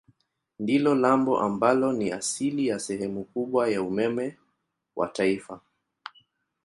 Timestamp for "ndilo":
0.59-0.95